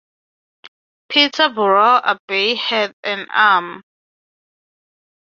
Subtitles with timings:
[1.09, 3.83] Peterborough Abbey had an arm.